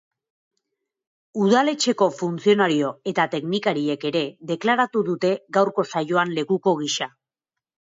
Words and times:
Udaletxeko 1.47 2.07
funtzionario 2.23 2.91
eta 3.13 3.29
teknikariek 3.37 4.09
ere 4.13 4.27
deklaratu 4.55 5.07
dute 5.15 5.37
gaurko 5.61 5.91
saioan 5.97 6.39
lekuko 6.43 6.81
gisa. 6.87 7.15